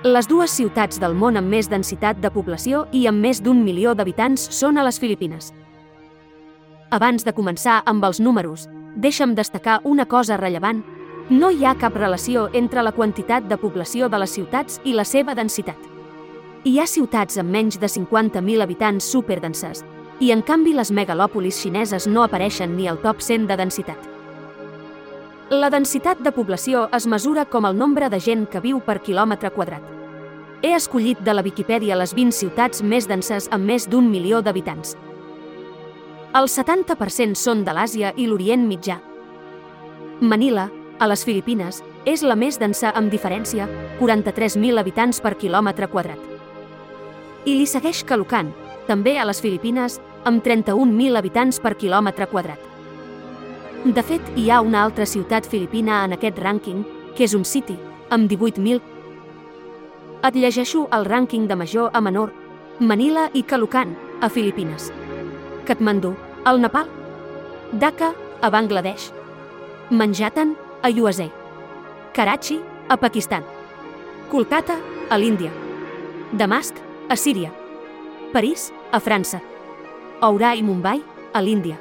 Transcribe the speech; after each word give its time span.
Les 0.00 0.24
dues 0.24 0.48
ciutats 0.48 0.96
del 0.96 1.12
món 1.12 1.36
amb 1.36 1.50
més 1.52 1.66
densitat 1.68 2.22
de 2.24 2.30
població 2.32 2.86
i 2.96 3.02
amb 3.04 3.20
més 3.20 3.42
d'un 3.44 3.58
milió 3.60 3.92
d'habitants 3.92 4.46
són 4.56 4.78
a 4.80 4.84
les 4.86 4.96
Filipines. 4.96 5.50
Abans 6.88 7.26
de 7.26 7.34
començar 7.36 7.82
amb 7.84 8.06
els 8.08 8.16
números, 8.16 8.64
deixa'm 8.96 9.34
destacar 9.36 9.82
una 9.84 10.06
cosa 10.08 10.38
rellevant. 10.40 10.80
No 11.28 11.50
hi 11.52 11.66
ha 11.66 11.74
cap 11.76 11.98
relació 12.00 12.48
entre 12.54 12.80
la 12.80 12.94
quantitat 12.96 13.44
de 13.44 13.58
població 13.60 14.08
de 14.08 14.22
les 14.22 14.32
ciutats 14.38 14.80
i 14.84 14.94
la 14.96 15.04
seva 15.04 15.34
densitat. 15.36 15.76
Hi 16.64 16.78
ha 16.80 16.86
ciutats 16.88 17.36
amb 17.36 17.52
menys 17.52 17.76
de 17.76 17.92
50.000 17.92 18.64
habitants 18.64 19.04
superdenses, 19.04 19.84
i 20.18 20.32
en 20.32 20.40
canvi 20.40 20.72
les 20.72 20.94
megalòpolis 20.96 21.60
xineses 21.60 22.08
no 22.08 22.24
apareixen 22.24 22.72
ni 22.74 22.88
al 22.88 23.02
top 23.04 23.20
100 23.20 23.52
de 23.52 23.60
densitat. 23.60 24.19
La 25.50 25.66
densitat 25.66 26.20
de 26.22 26.30
població 26.30 26.84
es 26.94 27.08
mesura 27.10 27.42
com 27.50 27.64
el 27.66 27.74
nombre 27.74 28.06
de 28.06 28.20
gent 28.22 28.44
que 28.46 28.60
viu 28.62 28.76
per 28.86 29.00
quilòmetre 29.02 29.50
quadrat. 29.50 29.82
He 30.62 30.70
escollit 30.76 31.24
de 31.26 31.34
la 31.34 31.42
Viquipèdia 31.42 31.96
les 31.98 32.12
20 32.14 32.36
ciutats 32.36 32.84
més 32.86 33.08
denses 33.10 33.48
amb 33.50 33.66
més 33.66 33.88
d'un 33.90 34.06
milió 34.12 34.44
d'habitants. 34.46 34.94
El 36.38 36.46
70% 36.46 37.34
són 37.34 37.66
de 37.66 37.74
l'Àsia 37.74 38.14
i 38.14 38.28
l'Orient 38.30 38.62
Mitjà. 38.70 39.00
Manila, 40.20 40.68
a 41.00 41.10
les 41.10 41.26
Filipines, 41.26 41.82
és 42.06 42.22
la 42.22 42.38
més 42.38 42.62
densa 42.62 42.94
amb 42.94 43.10
diferència, 43.10 43.66
43.000 43.98 44.78
habitants 44.78 45.18
per 45.18 45.34
quilòmetre 45.34 45.90
quadrat. 45.90 46.22
I 47.42 47.58
li 47.58 47.66
segueix 47.66 48.06
Caloocan, 48.06 48.54
també 48.86 49.18
a 49.18 49.26
les 49.26 49.42
Filipines, 49.42 49.98
amb 50.22 50.46
31.000 50.46 51.18
habitants 51.18 51.58
per 51.58 51.74
quilòmetre 51.74 52.30
quadrat. 52.30 52.69
De 53.84 54.02
fet, 54.04 54.20
hi 54.36 54.50
ha 54.52 54.58
una 54.60 54.82
altra 54.84 55.06
ciutat 55.08 55.46
filipina 55.48 56.02
en 56.04 56.12
aquest 56.12 56.36
rànquing, 56.36 56.82
que 57.16 57.24
és 57.24 57.32
un 57.32 57.46
city, 57.48 57.78
amb 58.12 58.28
18.000. 58.28 58.82
Et 60.28 60.36
llegeixo 60.36 60.82
el 60.92 61.06
rànquing 61.08 61.46
de 61.48 61.56
major 61.56 61.88
a 61.94 62.02
menor. 62.04 62.34
Manila 62.78 63.30
i 63.32 63.42
Caloocan, 63.42 63.96
a 64.20 64.28
Filipines. 64.28 64.90
Katmandú, 65.64 66.12
al 66.44 66.60
Nepal. 66.60 66.92
Dhaka, 67.72 68.12
a 68.42 68.50
Bangladesh. 68.50 69.14
Manhattan, 69.88 70.56
a 70.82 70.92
USA. 71.00 71.30
Karachi, 72.12 72.60
a 72.86 72.98
Pakistan. 72.98 73.44
Kolkata, 74.30 74.76
a 75.08 75.16
l'Índia. 75.16 75.50
Damasc, 76.32 76.76
a 77.08 77.16
Síria. 77.16 77.50
París, 78.34 78.74
a 78.92 79.00
França. 79.00 79.40
Oura 80.20 80.52
i 80.54 80.62
Mumbai, 80.62 81.00
a 81.32 81.40
l'Índia. 81.40 81.80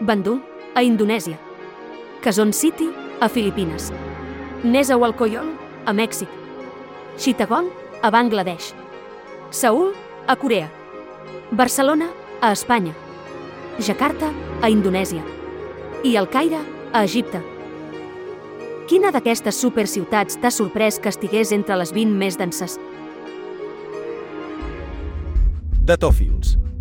Bandung, 0.00 0.42
a 0.74 0.82
Indonèsia. 0.82 1.38
Quezon 2.22 2.52
City, 2.52 2.90
a 3.20 3.28
Filipines. 3.28 3.92
Nezahualcóyotl, 4.64 5.48
a 5.86 5.92
Mèxic. 5.92 6.28
Chittagong, 7.18 7.68
a 8.02 8.10
Bangladesh. 8.10 8.72
Seul, 9.50 9.92
a 10.26 10.36
Corea. 10.36 10.70
Barcelona, 11.50 12.08
a 12.40 12.52
Espanya. 12.52 12.94
Jakarta, 13.78 14.32
a 14.62 14.70
Indonèsia. 14.70 15.22
I 16.04 16.16
el 16.16 16.28
Caire, 16.28 16.60
a 16.92 17.04
Egipte. 17.04 17.42
Quina 18.88 19.12
d'aquestes 19.12 19.60
superciutats 19.60 20.38
t'ha 20.40 20.50
sorprès 20.50 20.98
que 20.98 21.12
estigués 21.12 21.52
entre 21.52 21.76
les 21.76 21.92
20 21.92 22.16
més 22.18 22.38
denses? 22.38 22.78
Datòfils. 25.82 26.56